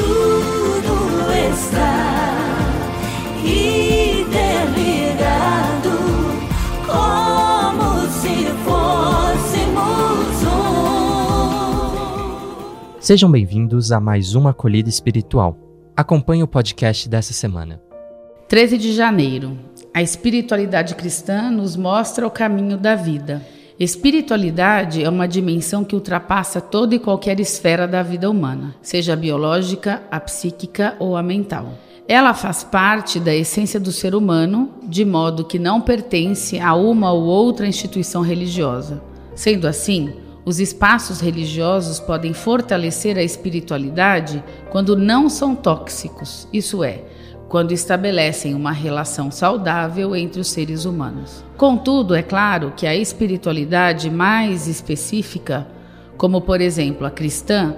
tudo 0.00 1.30
está 1.50 2.46
interligado, 3.44 5.90
como 6.86 8.08
se 8.08 8.46
fôssemos 8.64 10.42
um. 10.44 10.48
Sejam 12.98 13.30
bem-vindos 13.30 13.92
a 13.92 14.00
mais 14.00 14.34
uma 14.34 14.48
acolhida 14.50 14.88
espiritual. 14.88 15.58
Acompanhe 15.94 16.42
o 16.42 16.48
podcast 16.48 17.06
dessa 17.08 17.34
semana. 17.34 17.80
13 18.48 18.78
de 18.78 18.94
janeiro. 18.94 19.58
A 19.92 20.00
espiritualidade 20.00 20.94
cristã 20.94 21.50
nos 21.50 21.76
mostra 21.76 22.26
o 22.26 22.30
caminho 22.30 22.78
da 22.78 22.94
vida. 22.94 23.42
Espiritualidade 23.80 25.02
é 25.02 25.08
uma 25.08 25.26
dimensão 25.26 25.82
que 25.82 25.94
ultrapassa 25.94 26.60
toda 26.60 26.94
e 26.94 26.98
qualquer 26.98 27.40
esfera 27.40 27.88
da 27.88 28.02
vida 28.02 28.28
humana, 28.28 28.74
seja 28.82 29.14
a 29.14 29.16
biológica, 29.16 30.02
a 30.10 30.20
psíquica 30.20 30.96
ou 30.98 31.16
a 31.16 31.22
mental. 31.22 31.72
Ela 32.06 32.34
faz 32.34 32.62
parte 32.62 33.18
da 33.18 33.34
essência 33.34 33.80
do 33.80 33.90
ser 33.90 34.14
humano, 34.14 34.68
de 34.82 35.02
modo 35.02 35.46
que 35.46 35.58
não 35.58 35.80
pertence 35.80 36.60
a 36.60 36.74
uma 36.74 37.10
ou 37.10 37.22
outra 37.22 37.66
instituição 37.66 38.20
religiosa. 38.20 39.02
Sendo 39.34 39.66
assim, 39.66 40.12
os 40.44 40.60
espaços 40.60 41.18
religiosos 41.18 41.98
podem 41.98 42.34
fortalecer 42.34 43.16
a 43.16 43.22
espiritualidade 43.22 44.44
quando 44.68 44.94
não 44.94 45.30
são 45.30 45.54
tóxicos, 45.54 46.46
isso 46.52 46.84
é, 46.84 47.04
quando 47.50 47.72
estabelecem 47.72 48.54
uma 48.54 48.70
relação 48.70 49.28
saudável 49.28 50.14
entre 50.14 50.40
os 50.40 50.46
seres 50.46 50.84
humanos. 50.84 51.44
Contudo, 51.56 52.14
é 52.14 52.22
claro 52.22 52.72
que 52.76 52.86
a 52.86 52.94
espiritualidade 52.94 54.08
mais 54.08 54.68
específica, 54.68 55.66
como 56.16 56.40
por 56.40 56.60
exemplo 56.60 57.04
a 57.04 57.10
cristã, 57.10 57.74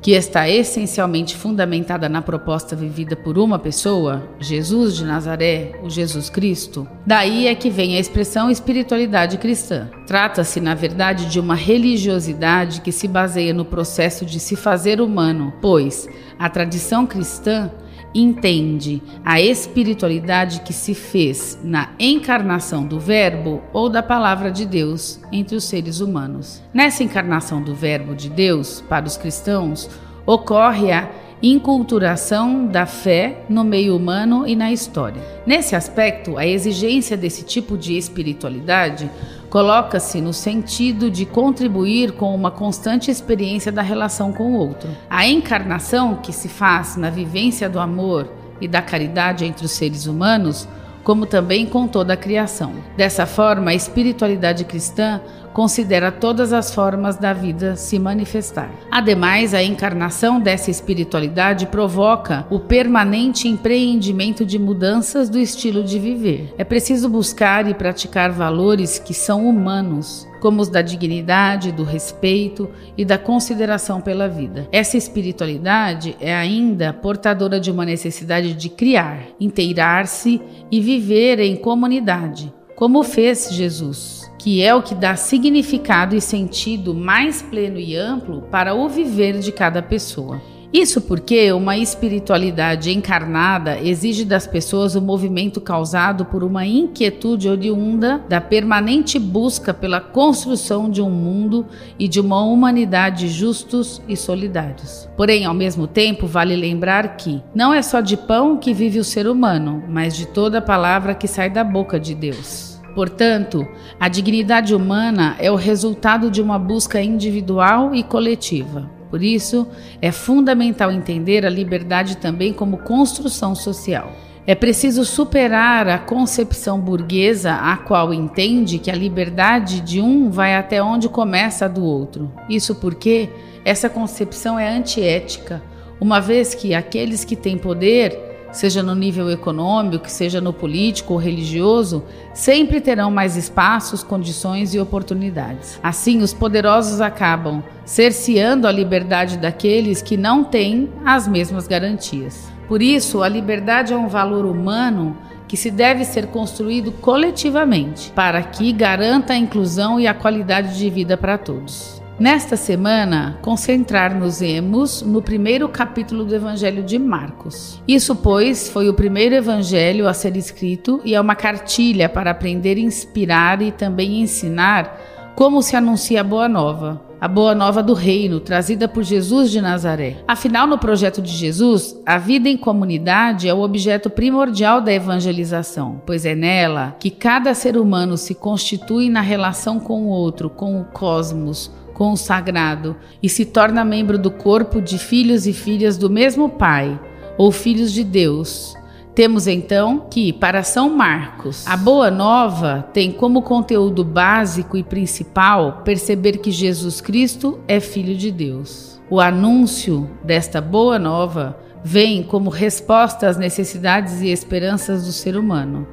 que 0.00 0.12
está 0.12 0.48
essencialmente 0.48 1.36
fundamentada 1.36 2.08
na 2.08 2.22
proposta 2.22 2.76
vivida 2.76 3.16
por 3.16 3.36
uma 3.36 3.58
pessoa, 3.58 4.22
Jesus 4.38 4.94
de 4.96 5.04
Nazaré, 5.04 5.72
o 5.82 5.90
Jesus 5.90 6.30
Cristo, 6.30 6.86
daí 7.04 7.48
é 7.48 7.54
que 7.56 7.68
vem 7.68 7.96
a 7.96 8.00
expressão 8.00 8.48
espiritualidade 8.48 9.38
cristã. 9.38 9.90
Trata-se, 10.06 10.60
na 10.60 10.76
verdade, 10.76 11.26
de 11.26 11.40
uma 11.40 11.56
religiosidade 11.56 12.80
que 12.80 12.92
se 12.92 13.08
baseia 13.08 13.52
no 13.52 13.64
processo 13.64 14.24
de 14.24 14.38
se 14.38 14.54
fazer 14.54 15.00
humano, 15.00 15.52
pois 15.60 16.08
a 16.38 16.48
tradição 16.48 17.04
cristã 17.04 17.72
entende 18.14 19.02
a 19.24 19.40
espiritualidade 19.40 20.60
que 20.60 20.72
se 20.72 20.94
fez 20.94 21.58
na 21.62 21.90
encarnação 21.98 22.84
do 22.84 22.98
Verbo 22.98 23.62
ou 23.72 23.88
da 23.88 24.02
Palavra 24.02 24.50
de 24.50 24.66
Deus 24.66 25.20
entre 25.32 25.56
os 25.56 25.64
seres 25.64 26.00
humanos. 26.00 26.62
Nessa 26.74 27.02
encarnação 27.02 27.62
do 27.62 27.74
Verbo 27.74 28.14
de 28.14 28.28
Deus, 28.28 28.82
para 28.88 29.06
os 29.06 29.16
cristãos, 29.16 29.88
ocorre 30.26 30.92
a 30.92 31.10
inculturação 31.42 32.66
da 32.66 32.84
fé 32.84 33.44
no 33.48 33.64
meio 33.64 33.96
humano 33.96 34.46
e 34.46 34.54
na 34.54 34.70
história. 34.70 35.22
Nesse 35.46 35.74
aspecto, 35.74 36.36
a 36.36 36.46
exigência 36.46 37.16
desse 37.16 37.44
tipo 37.44 37.78
de 37.78 37.96
espiritualidade 37.96 39.10
coloca-se 39.50 40.20
no 40.20 40.32
sentido 40.32 41.10
de 41.10 41.26
contribuir 41.26 42.12
com 42.12 42.32
uma 42.32 42.52
constante 42.52 43.10
experiência 43.10 43.72
da 43.72 43.82
relação 43.82 44.32
com 44.32 44.52
o 44.52 44.56
outro. 44.56 44.88
A 45.10 45.26
encarnação 45.26 46.14
que 46.14 46.32
se 46.32 46.48
faz 46.48 46.96
na 46.96 47.10
vivência 47.10 47.68
do 47.68 47.80
amor 47.80 48.30
e 48.60 48.68
da 48.68 48.80
caridade 48.80 49.44
entre 49.44 49.66
os 49.66 49.72
seres 49.72 50.06
humanos 50.06 50.68
como 51.02 51.26
também 51.26 51.66
com 51.66 51.88
toda 51.88 52.12
a 52.12 52.16
criação. 52.16 52.74
Dessa 52.96 53.26
forma, 53.26 53.70
a 53.70 53.74
espiritualidade 53.74 54.64
cristã 54.64 55.20
considera 55.52 56.12
todas 56.12 56.52
as 56.52 56.74
formas 56.74 57.16
da 57.16 57.32
vida 57.32 57.76
se 57.76 57.98
manifestar. 57.98 58.70
Ademais, 58.90 59.54
a 59.54 59.62
encarnação 59.62 60.40
dessa 60.40 60.70
espiritualidade 60.70 61.66
provoca 61.66 62.46
o 62.50 62.58
permanente 62.58 63.48
empreendimento 63.48 64.44
de 64.44 64.58
mudanças 64.58 65.28
do 65.28 65.38
estilo 65.38 65.82
de 65.82 65.98
viver. 65.98 66.54
É 66.56 66.64
preciso 66.64 67.08
buscar 67.08 67.68
e 67.68 67.74
praticar 67.74 68.30
valores 68.30 68.98
que 68.98 69.14
são 69.14 69.48
humanos, 69.48 70.26
como 70.40 70.62
os 70.62 70.68
da 70.68 70.82
dignidade, 70.82 71.72
do 71.72 71.84
respeito 71.84 72.70
e 72.96 73.04
da 73.04 73.18
consideração 73.18 74.00
pela 74.00 74.28
vida. 74.28 74.68
Essa 74.72 74.96
espiritualidade 74.96 76.16
é 76.20 76.34
ainda 76.34 76.92
portadora 76.92 77.60
de 77.60 77.70
uma 77.70 77.84
necessidade 77.84 78.54
de 78.54 78.68
criar, 78.68 79.20
inteirar-se 79.38 80.40
e 80.70 80.80
viver 80.80 81.40
em 81.40 81.56
comunidade, 81.56 82.52
como 82.76 83.02
fez 83.02 83.50
Jesus 83.52 84.19
que 84.40 84.62
é 84.62 84.74
o 84.74 84.82
que 84.82 84.94
dá 84.94 85.16
significado 85.16 86.16
e 86.16 86.20
sentido 86.20 86.94
mais 86.94 87.42
pleno 87.42 87.78
e 87.78 87.94
amplo 87.94 88.40
para 88.50 88.74
o 88.74 88.88
viver 88.88 89.38
de 89.38 89.52
cada 89.52 89.82
pessoa. 89.82 90.40
Isso 90.72 91.02
porque 91.02 91.52
uma 91.52 91.76
espiritualidade 91.76 92.90
encarnada 92.90 93.78
exige 93.78 94.24
das 94.24 94.46
pessoas 94.46 94.94
o 94.94 95.02
movimento 95.02 95.60
causado 95.60 96.24
por 96.24 96.42
uma 96.42 96.64
inquietude 96.64 97.50
oriunda 97.50 98.24
da 98.30 98.40
permanente 98.40 99.18
busca 99.18 99.74
pela 99.74 100.00
construção 100.00 100.88
de 100.88 101.02
um 101.02 101.10
mundo 101.10 101.66
e 101.98 102.08
de 102.08 102.18
uma 102.18 102.42
humanidade 102.42 103.28
justos 103.28 104.00
e 104.08 104.16
solidários. 104.16 105.06
Porém, 105.18 105.44
ao 105.44 105.52
mesmo 105.52 105.86
tempo, 105.86 106.26
vale 106.26 106.56
lembrar 106.56 107.16
que 107.18 107.42
não 107.54 107.74
é 107.74 107.82
só 107.82 108.00
de 108.00 108.16
pão 108.16 108.56
que 108.56 108.72
vive 108.72 109.00
o 109.00 109.04
ser 109.04 109.26
humano, 109.26 109.84
mas 109.86 110.16
de 110.16 110.24
toda 110.24 110.62
palavra 110.62 111.14
que 111.14 111.28
sai 111.28 111.50
da 111.50 111.62
boca 111.62 112.00
de 112.00 112.14
Deus. 112.14 112.69
Portanto, 112.94 113.66
a 113.98 114.08
dignidade 114.08 114.74
humana 114.74 115.36
é 115.38 115.50
o 115.50 115.56
resultado 115.56 116.30
de 116.30 116.42
uma 116.42 116.58
busca 116.58 117.00
individual 117.00 117.94
e 117.94 118.02
coletiva. 118.02 118.90
Por 119.10 119.22
isso, 119.22 119.66
é 120.00 120.12
fundamental 120.12 120.90
entender 120.90 121.44
a 121.44 121.50
liberdade 121.50 122.16
também 122.16 122.52
como 122.52 122.78
construção 122.78 123.54
social. 123.54 124.12
É 124.46 124.54
preciso 124.54 125.04
superar 125.04 125.88
a 125.88 125.98
concepção 125.98 126.80
burguesa 126.80 127.54
a 127.54 127.76
qual 127.76 128.12
entende 128.14 128.78
que 128.78 128.90
a 128.90 128.94
liberdade 128.94 129.80
de 129.80 130.00
um 130.00 130.30
vai 130.30 130.54
até 130.54 130.82
onde 130.82 131.08
começa 131.08 131.66
a 131.66 131.68
do 131.68 131.84
outro. 131.84 132.32
Isso 132.48 132.74
porque 132.74 133.28
essa 133.64 133.90
concepção 133.90 134.58
é 134.58 134.68
antiética, 134.68 135.62
uma 136.00 136.20
vez 136.20 136.54
que 136.54 136.74
aqueles 136.74 137.24
que 137.24 137.36
têm 137.36 137.58
poder 137.58 138.29
seja 138.52 138.82
no 138.82 138.94
nível 138.94 139.30
econômico, 139.30 140.08
seja 140.08 140.40
no 140.40 140.52
político 140.52 141.14
ou 141.14 141.18
religioso, 141.18 142.04
sempre 142.34 142.80
terão 142.80 143.10
mais 143.10 143.36
espaços, 143.36 144.02
condições 144.02 144.74
e 144.74 144.80
oportunidades. 144.80 145.78
Assim, 145.82 146.18
os 146.22 146.32
poderosos 146.32 147.00
acabam 147.00 147.62
cerceando 147.84 148.66
a 148.66 148.72
liberdade 148.72 149.36
daqueles 149.36 150.02
que 150.02 150.16
não 150.16 150.44
têm 150.44 150.90
as 151.04 151.26
mesmas 151.26 151.66
garantias. 151.66 152.50
Por 152.68 152.82
isso, 152.82 153.22
a 153.22 153.28
liberdade 153.28 153.92
é 153.92 153.96
um 153.96 154.08
valor 154.08 154.46
humano 154.46 155.16
que 155.48 155.56
se 155.56 155.68
deve 155.68 156.04
ser 156.04 156.28
construído 156.28 156.92
coletivamente, 156.92 158.12
para 158.12 158.40
que 158.40 158.72
garanta 158.72 159.32
a 159.32 159.36
inclusão 159.36 159.98
e 159.98 160.06
a 160.06 160.14
qualidade 160.14 160.78
de 160.78 160.88
vida 160.88 161.16
para 161.16 161.36
todos. 161.36 161.99
Nesta 162.20 162.54
semana, 162.54 163.38
concentrar-nos-emos 163.40 165.00
no 165.00 165.22
primeiro 165.22 165.66
capítulo 165.70 166.22
do 166.22 166.34
Evangelho 166.34 166.82
de 166.82 166.98
Marcos. 166.98 167.82
Isso, 167.88 168.14
pois, 168.14 168.68
foi 168.68 168.90
o 168.90 168.94
primeiro 168.94 169.34
evangelho 169.34 170.06
a 170.06 170.12
ser 170.12 170.36
escrito 170.36 171.00
e 171.02 171.14
é 171.14 171.20
uma 171.20 171.34
cartilha 171.34 172.10
para 172.10 172.32
aprender, 172.32 172.76
inspirar 172.76 173.62
e 173.62 173.72
também 173.72 174.20
ensinar 174.20 175.00
como 175.34 175.62
se 175.62 175.74
anuncia 175.74 176.20
a 176.20 176.24
Boa 176.24 176.46
Nova, 176.46 177.00
a 177.18 177.26
Boa 177.26 177.54
Nova 177.54 177.82
do 177.82 177.94
Reino, 177.94 178.38
trazida 178.38 178.86
por 178.86 179.02
Jesus 179.02 179.50
de 179.50 179.62
Nazaré. 179.62 180.18
Afinal, 180.28 180.66
no 180.66 180.76
projeto 180.76 181.22
de 181.22 181.32
Jesus, 181.32 181.98
a 182.04 182.18
vida 182.18 182.50
em 182.50 182.56
comunidade 182.58 183.48
é 183.48 183.54
o 183.54 183.62
objeto 183.62 184.10
primordial 184.10 184.82
da 184.82 184.92
evangelização, 184.92 186.02
pois 186.04 186.26
é 186.26 186.34
nela 186.34 186.94
que 187.00 187.10
cada 187.10 187.54
ser 187.54 187.78
humano 187.78 188.18
se 188.18 188.34
constitui 188.34 189.08
na 189.08 189.22
relação 189.22 189.80
com 189.80 190.02
o 190.02 190.08
outro, 190.08 190.50
com 190.50 190.78
o 190.78 190.84
cosmos, 190.84 191.70
com 192.00 192.12
o 192.12 192.16
sagrado 192.16 192.96
e 193.22 193.28
se 193.28 193.44
torna 193.44 193.84
membro 193.84 194.18
do 194.18 194.30
corpo 194.30 194.80
de 194.80 194.96
filhos 194.96 195.46
e 195.46 195.52
filhas 195.52 195.98
do 195.98 196.08
mesmo 196.08 196.48
Pai, 196.48 196.98
ou 197.36 197.52
filhos 197.52 197.92
de 197.92 198.02
Deus. 198.02 198.74
Temos 199.14 199.46
então 199.46 200.06
que, 200.10 200.32
para 200.32 200.62
São 200.62 200.88
Marcos, 200.96 201.66
a 201.66 201.76
Boa 201.76 202.10
Nova 202.10 202.88
tem 202.94 203.12
como 203.12 203.42
conteúdo 203.42 204.02
básico 204.02 204.78
e 204.78 204.82
principal 204.82 205.82
perceber 205.84 206.38
que 206.38 206.50
Jesus 206.50 207.02
Cristo 207.02 207.60
é 207.68 207.80
Filho 207.80 208.16
de 208.16 208.32
Deus. 208.32 208.98
O 209.10 209.20
anúncio 209.20 210.08
desta 210.24 210.58
Boa 210.58 210.98
Nova 210.98 211.58
vem 211.84 212.22
como 212.22 212.48
resposta 212.48 213.28
às 213.28 213.36
necessidades 213.36 214.22
e 214.22 214.28
esperanças 214.28 215.04
do 215.04 215.12
ser 215.12 215.36
humano. 215.36 215.86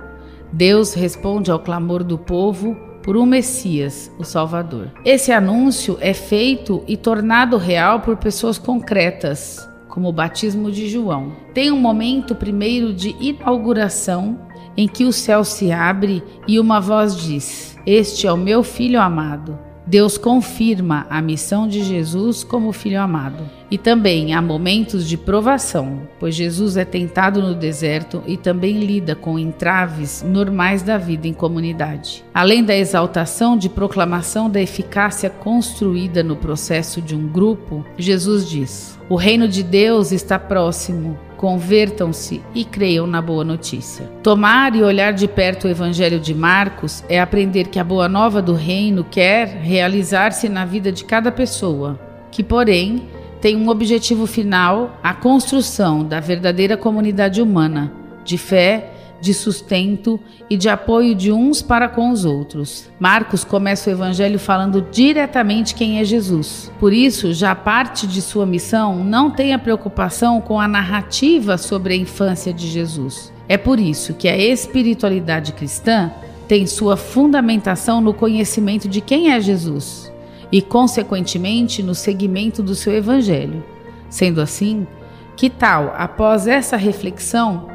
Deus 0.53 0.93
responde 0.93 1.51
ao 1.51 1.59
clamor 1.59 2.01
do 2.01 2.17
povo 2.17 2.86
por 3.07 3.15
um 3.15 3.25
Messias, 3.25 4.11
o 4.19 4.25
Salvador. 4.25 4.91
Esse 5.05 5.31
anúncio 5.31 5.97
é 6.01 6.13
feito 6.13 6.83
e 6.85 6.97
tornado 6.97 7.55
real 7.55 8.01
por 8.01 8.17
pessoas 8.17 8.57
concretas, 8.57 9.65
como 9.87 10.09
o 10.09 10.11
batismo 10.11 10.69
de 10.69 10.89
João. 10.89 11.31
Tem 11.53 11.71
um 11.71 11.79
momento 11.79 12.35
primeiro 12.35 12.93
de 12.93 13.15
inauguração 13.17 14.37
em 14.75 14.89
que 14.89 15.05
o 15.05 15.13
céu 15.13 15.45
se 15.45 15.71
abre 15.71 16.21
e 16.45 16.59
uma 16.59 16.81
voz 16.81 17.15
diz: 17.15 17.77
Este 17.85 18.27
é 18.27 18.33
o 18.33 18.35
meu 18.35 18.61
filho 18.61 18.99
amado, 18.99 19.57
Deus 19.87 20.17
confirma 20.17 21.07
a 21.09 21.21
missão 21.21 21.65
de 21.65 21.81
Jesus 21.81 22.43
como 22.43 22.73
filho 22.73 22.99
amado. 22.99 23.49
E 23.71 23.77
também 23.77 24.33
há 24.33 24.41
momentos 24.41 25.07
de 25.07 25.17
provação, 25.17 26.01
pois 26.19 26.35
Jesus 26.35 26.75
é 26.75 26.83
tentado 26.83 27.41
no 27.41 27.55
deserto 27.55 28.21
e 28.27 28.35
também 28.35 28.79
lida 28.79 29.15
com 29.15 29.39
entraves 29.39 30.21
normais 30.23 30.81
da 30.83 30.97
vida 30.97 31.25
em 31.25 31.33
comunidade. 31.33 32.23
Além 32.33 32.65
da 32.65 32.75
exaltação 32.75 33.57
de 33.57 33.69
proclamação 33.69 34.49
da 34.49 34.61
eficácia 34.61 35.29
construída 35.29 36.21
no 36.21 36.35
processo 36.35 37.01
de 37.01 37.15
um 37.15 37.25
grupo, 37.25 37.85
Jesus 37.97 38.49
diz: 38.49 38.99
O 39.07 39.15
reino 39.15 39.47
de 39.47 39.63
Deus 39.63 40.11
está 40.11 40.37
próximo 40.37 41.17
convertam-se 41.37 42.41
e 42.53 42.65
creiam 42.65 43.07
na 43.07 43.21
boa 43.21 43.43
notícia. 43.43 44.09
Tomar 44.21 44.75
e 44.75 44.81
olhar 44.81 45.13
de 45.13 45.27
perto 45.27 45.67
o 45.67 45.69
Evangelho 45.69 46.19
de 46.19 46.33
Marcos 46.33 47.03
é 47.07 47.19
aprender 47.19 47.67
que 47.67 47.79
a 47.79 47.83
boa 47.83 48.09
nova 48.09 48.41
do 48.41 48.53
reino 48.53 49.03
quer 49.03 49.47
realizar-se 49.47 50.49
na 50.49 50.65
vida 50.65 50.91
de 50.91 51.05
cada 51.05 51.31
pessoa, 51.31 51.99
que, 52.31 52.43
porém, 52.43 53.03
tem 53.39 53.55
um 53.55 53.69
objetivo 53.69 54.25
final: 54.25 54.99
a 55.03 55.13
construção 55.13 56.03
da 56.03 56.19
verdadeira 56.19 56.75
comunidade 56.75 57.41
humana, 57.41 57.91
de 58.25 58.37
fé, 58.37 58.91
de 59.19 59.33
sustento 59.33 60.19
e 60.49 60.55
de 60.57 60.69
apoio 60.69 61.15
de 61.15 61.31
uns 61.31 61.61
para 61.61 61.89
com 61.89 62.11
os 62.11 62.25
outros. 62.25 62.89
Marcos 62.99 63.43
começa 63.43 63.89
o 63.89 63.93
evangelho 63.93 64.39
falando 64.39 64.85
diretamente 64.91 65.75
quem 65.75 65.99
é 65.99 66.03
Jesus. 66.03 66.71
Por 66.79 66.93
isso, 66.93 67.33
já 67.33 67.53
parte 67.55 68.05
de 68.07 68.21
sua 68.21 68.45
missão 68.45 69.03
não 69.03 69.31
tem 69.31 69.53
a 69.53 69.59
preocupação 69.59 70.39
com 70.39 70.59
a 70.59 70.67
narrativa 70.67 71.57
sobre 71.57 71.93
a 71.93 71.97
infância 71.97 72.53
de 72.53 72.67
Jesus. 72.67 73.33
É 73.49 73.57
por 73.57 73.79
isso 73.79 74.13
que 74.13 74.27
a 74.27 74.37
espiritualidade 74.37 75.53
cristã 75.53 76.11
tem 76.47 76.65
sua 76.65 76.95
fundamentação 76.95 77.99
no 77.99 78.13
conhecimento 78.13 78.87
de 78.87 79.01
quem 79.01 79.31
é 79.31 79.41
Jesus 79.41 80.11
e, 80.51 80.61
consequentemente, 80.61 81.83
no 81.83 81.93
seguimento 81.93 82.63
do 82.63 82.75
seu 82.75 82.93
evangelho. 82.93 83.63
Sendo 84.09 84.39
assim, 84.39 84.87
que 85.35 85.49
tal, 85.49 85.93
após 85.97 86.47
essa 86.47 86.77
reflexão, 86.77 87.67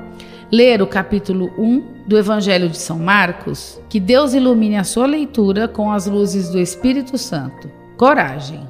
ler 0.52 0.82
o 0.82 0.86
capítulo 0.86 1.50
1 1.56 2.04
do 2.06 2.18
Evangelho 2.18 2.68
de 2.68 2.76
São 2.76 2.98
Marcos, 2.98 3.80
que 3.88 3.98
Deus 3.98 4.34
ilumine 4.34 4.76
a 4.76 4.84
sua 4.84 5.06
leitura 5.06 5.66
com 5.66 5.90
as 5.90 6.06
luzes 6.06 6.50
do 6.50 6.58
Espírito 6.58 7.16
Santo. 7.16 7.70
Coragem! 7.96 8.60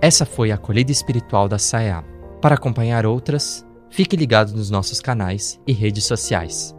Essa 0.00 0.24
foi 0.24 0.50
a 0.50 0.54
acolhida 0.54 0.90
espiritual 0.90 1.48
da 1.48 1.58
SAEA. 1.58 2.02
Para 2.40 2.54
acompanhar 2.54 3.04
outras, 3.04 3.66
fique 3.90 4.16
ligado 4.16 4.52
nos 4.54 4.70
nossos 4.70 5.00
canais 5.00 5.60
e 5.66 5.72
redes 5.72 6.04
sociais. 6.04 6.74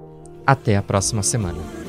Até 0.45 0.77
a 0.77 0.81
próxima 0.81 1.21
semana. 1.21 1.86